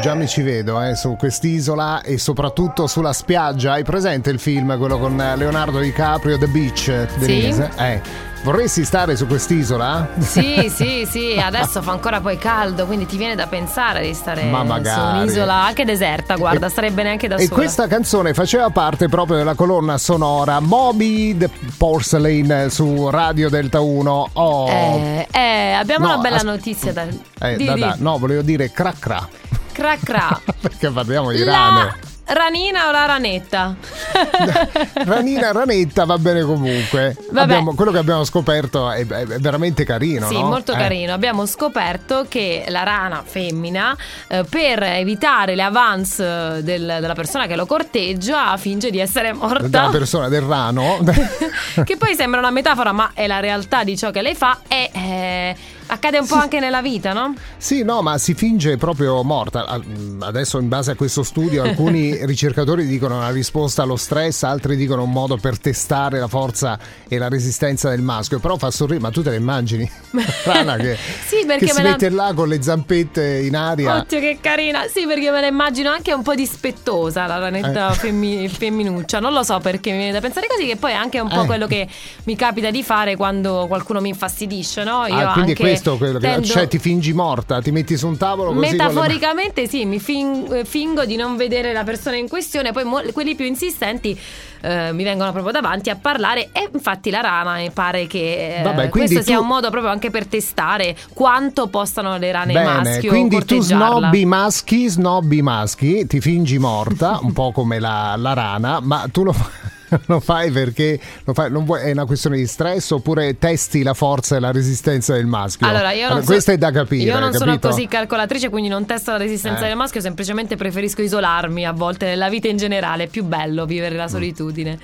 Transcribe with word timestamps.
Già 0.00 0.14
mi 0.14 0.26
ci 0.26 0.40
vedo 0.40 0.80
eh, 0.82 0.94
su 0.96 1.14
quest'isola 1.16 2.00
e 2.00 2.16
soprattutto 2.16 2.86
sulla 2.86 3.12
spiaggia. 3.12 3.72
Hai 3.72 3.84
presente 3.84 4.30
il 4.30 4.38
film, 4.38 4.78
quello 4.78 4.98
con 4.98 5.14
Leonardo 5.16 5.78
DiCaprio, 5.78 6.38
The 6.38 6.46
Beach? 6.46 7.06
Denise? 7.18 7.70
Sì. 7.76 7.82
Eh. 7.82 8.00
Vorresti 8.42 8.86
stare 8.86 9.14
su 9.16 9.26
quest'isola? 9.26 10.08
Sì, 10.18 10.70
sì, 10.74 11.06
sì, 11.06 11.38
adesso 11.38 11.82
fa 11.82 11.92
ancora 11.92 12.20
poi 12.22 12.38
caldo, 12.38 12.86
quindi 12.86 13.04
ti 13.04 13.18
viene 13.18 13.34
da 13.34 13.46
pensare 13.46 14.00
di 14.06 14.14
stare 14.14 14.44
Ma 14.44 14.64
su 14.82 14.98
un'isola 15.00 15.52
anche 15.52 15.84
deserta, 15.84 16.36
guarda, 16.36 16.70
starebbe 16.70 17.02
neanche 17.02 17.28
da 17.28 17.36
E 17.36 17.44
sola. 17.44 17.54
questa 17.60 17.86
canzone 17.86 18.32
faceva 18.32 18.70
parte 18.70 19.08
proprio 19.10 19.36
della 19.36 19.54
colonna 19.54 19.98
sonora 19.98 20.58
Moby 20.60 21.36
the 21.36 21.50
Porcelain 21.76 22.68
su 22.70 23.10
Radio 23.10 23.50
Delta 23.50 23.80
1. 23.80 24.30
Oh. 24.32 24.68
Eh, 24.70 25.26
eh, 25.30 25.72
abbiamo 25.72 26.06
No, 26.06 26.12
una 26.14 26.22
bella 26.22 26.36
as- 26.36 26.42
notizia 26.44 26.94
da 26.94 27.02
Eh, 27.40 27.56
di, 27.56 27.64
da- 27.66 27.74
di. 27.74 27.80
da- 27.80 27.96
no, 27.98 28.16
volevo 28.16 28.40
dire 28.40 28.70
cra 28.70 28.94
cra. 28.98 29.28
Cra 29.72 29.96
cra. 30.02 30.40
Perché 30.60 30.90
parliamo 30.90 31.30
di 31.30 31.42
La 31.44 31.52
rane. 31.52 31.94
ranina 32.26 32.88
o 32.88 32.90
la 32.92 33.06
ranetta? 33.06 33.74
Ranina, 35.04 35.52
ranetta 35.52 36.04
va 36.04 36.18
bene 36.18 36.42
comunque. 36.42 37.16
Abbiamo- 37.34 37.74
quello 37.74 37.90
che 37.90 37.98
abbiamo 37.98 38.24
scoperto 38.24 38.90
è, 38.90 39.06
è 39.06 39.24
veramente 39.38 39.84
carino. 39.84 40.28
Sì, 40.28 40.34
no? 40.34 40.46
molto 40.48 40.72
Eh. 40.72 40.76
carino. 40.76 41.12
Abbiamo 41.12 41.46
scoperto 41.46 42.26
che 42.28 42.64
la 42.68 42.82
rana 42.82 43.22
femmina, 43.24 43.96
eh, 44.28 44.44
per 44.48 44.82
evitare 44.82 45.54
le 45.54 45.62
avance 45.62 46.22
eh, 46.58 46.62
del- 46.62 46.98
della 47.00 47.14
persona 47.14 47.46
che 47.46 47.56
lo 47.56 47.66
corteggia, 47.66 48.56
finge 48.58 48.90
di 48.90 48.98
essere 49.00 49.32
morta. 49.32 49.66
Della 49.66 49.88
persona 49.90 50.28
del 50.28 50.42
rano. 50.42 50.98
che 51.84 51.96
poi 51.96 52.14
sembra 52.14 52.40
una 52.40 52.50
metafora, 52.50 52.92
ma 52.92 53.10
è 53.14 53.26
la 53.26 53.40
realtà 53.40 53.82
di 53.84 53.96
ciò 53.96 54.10
che 54.10 54.22
lei 54.22 54.34
fa 54.34 54.58
e 54.68 54.90
eh, 54.92 55.56
accade 55.90 56.18
un 56.18 56.26
po' 56.26 56.34
anche 56.36 56.60
nella 56.60 56.80
vita, 56.82 57.12
no? 57.12 57.34
Sì, 57.56 57.82
no, 57.82 58.02
ma 58.02 58.16
si 58.18 58.34
finge 58.34 58.76
proprio 58.76 59.22
morta. 59.22 59.78
Mm, 59.84 60.22
Adesso, 60.22 60.58
in 60.58 60.68
base 60.68 60.92
a 60.92 60.94
questo 60.94 61.22
studio, 61.22 61.62
alcuni 61.62 62.16
ricercatori 62.26 62.86
dicono 62.86 63.16
una 63.16 63.30
risposta 63.30 63.82
allo 63.82 63.96
stress, 63.96 64.42
altri 64.44 64.76
dicono 64.76 65.02
un 65.02 65.10
modo 65.10 65.36
per 65.36 65.58
testare 65.58 66.18
la 66.18 66.28
forza 66.28 66.78
e 67.08 67.18
la 67.18 67.28
resistenza 67.28 67.88
del 67.90 68.02
maschio. 68.02 68.38
Però 68.38 68.56
fa 68.56 68.70
sorridere, 68.70 69.00
ma 69.00 69.10
tu 69.10 69.22
te 69.22 69.30
la 69.30 69.36
immagini? 69.36 69.90
Rana 70.44 70.76
che, 70.76 70.96
Sì, 71.26 71.44
perché 71.46 71.66
che 71.66 71.72
si 71.72 71.82
la- 71.82 71.90
mette 71.90 72.08
là 72.10 72.32
con 72.34 72.48
le 72.48 72.62
zampette 72.62 73.38
in 73.40 73.56
aria. 73.56 73.96
Oddio, 73.98 74.20
che 74.20 74.38
carina! 74.40 74.86
Sì, 74.86 75.06
perché 75.06 75.30
me 75.30 75.40
la 75.40 75.46
immagino 75.46 75.90
anche 75.90 76.12
un 76.12 76.22
po' 76.22 76.34
dispettosa 76.34 77.26
la 77.26 77.38
ranetta 77.38 77.90
Eh. 77.90 77.94
femmi- 77.94 78.48
femminuccia. 78.48 79.20
Non 79.20 79.32
lo 79.32 79.42
so 79.42 79.58
perché 79.58 79.90
mi 79.90 79.96
viene 79.98 80.12
da 80.12 80.20
pensare 80.20 80.46
così, 80.46 80.66
che 80.66 80.76
poi 80.76 80.92
è 80.92 80.94
anche 80.94 81.18
un 81.20 81.28
po' 81.28 81.42
Eh. 81.42 81.46
quello 81.46 81.66
che 81.66 81.88
mi 82.24 82.36
capita 82.36 82.70
di 82.70 82.82
fare 82.82 83.16
quando 83.16 83.66
qualcuno 83.68 84.00
mi 84.00 84.08
infastidisce, 84.10 84.84
no? 84.84 85.06
Io 85.06 85.14
Ah, 85.16 85.32
anche 85.34 85.54
questo 85.80 85.96
quello 85.96 86.18
che 86.18 86.26
tendo- 86.28 86.46
cioè 86.46 86.68
ti 86.68 86.78
fingi 86.78 87.12
morta, 87.12 87.60
ti 87.60 87.70
metti 87.70 87.96
su 87.96 88.06
un 88.06 88.16
tavolo 88.16 88.52
così 88.52 88.66
con 88.68 88.76
le 88.76 88.84
Metaforicamente 88.84 89.66
sì, 89.68 89.84
mi 89.84 89.98
fin- 89.98 90.62
fingo 90.64 91.04
di 91.04 91.16
non 91.16 91.36
vedere 91.36 91.72
la 91.72 91.84
persona 91.84 92.16
in 92.16 92.28
questione, 92.28 92.72
poi 92.72 92.84
mo- 92.84 93.02
quelli 93.12 93.34
più 93.34 93.46
insistenti 93.46 94.18
eh, 94.62 94.92
mi 94.92 95.04
vengono 95.04 95.32
proprio 95.32 95.52
davanti 95.52 95.88
a 95.88 95.96
parlare 95.96 96.50
e 96.52 96.68
infatti 96.72 97.08
la 97.10 97.20
rana 97.22 97.54
mi 97.54 97.70
pare 97.70 98.06
che 98.06 98.58
eh, 98.58 98.62
Vabbè, 98.62 98.90
questo 98.90 99.22
sia 99.22 99.36
tu- 99.36 99.42
un 99.42 99.48
modo 99.48 99.70
proprio 99.70 99.90
anche 99.90 100.10
per 100.10 100.26
testare 100.26 100.94
quanto 101.14 101.68
possano 101.68 102.18
le 102.18 102.30
rane 102.30 102.52
Bene, 102.52 102.64
maschio 102.82 103.10
quindi 103.10 103.42
tu 103.44 103.60
snobbi 103.60 104.26
maschi, 104.26 104.86
snobbi 104.88 105.40
maschi, 105.40 106.06
ti 106.06 106.20
fingi 106.20 106.58
morta, 106.58 107.18
un 107.22 107.32
po' 107.32 107.52
come 107.52 107.78
la, 107.78 108.14
la 108.18 108.34
rana, 108.34 108.80
ma 108.82 109.06
tu 109.10 109.22
lo, 109.24 109.32
fa- 109.32 109.48
lo 110.06 110.20
fai 110.20 110.50
perché 110.50 110.98
lo 111.24 111.34
fai- 111.34 111.50
non 111.50 111.64
vuoi- 111.64 111.82
è 111.82 111.90
una 111.92 112.04
questione 112.04 112.36
di 112.36 112.46
stress 112.46 112.90
oppure 112.90 113.38
testi 113.38 113.82
la 113.82 113.94
forza 113.94 114.36
e 114.36 114.40
la 114.40 114.50
resistenza 114.52 115.14
del 115.14 115.26
maschio? 115.26 115.66
Allora, 115.66 115.92
io 115.92 116.08
non 116.08 116.20
so- 116.20 116.26
questo 116.26 116.52
è 116.52 116.58
da 116.58 116.70
capire. 116.70 117.10
Io 117.10 117.18
non 117.18 117.32
sono 117.32 117.58
così 117.58 117.86
calcolatrice, 117.86 118.48
quindi 118.48 118.68
non 118.68 118.86
testo 118.86 119.10
la 119.12 119.16
resistenza 119.18 119.64
Eh. 119.64 119.68
del 119.68 119.76
maschio, 119.76 120.00
semplicemente 120.00 120.56
preferisco 120.56 121.02
isolarmi 121.02 121.66
a 121.66 121.72
volte 121.72 122.06
nella 122.06 122.28
vita 122.28 122.48
in 122.48 122.56
generale. 122.56 123.04
È 123.04 123.06
più 123.08 123.24
bello 123.24 123.66
vivere 123.66 123.96
la 123.96 124.08
solitudine. 124.08 124.78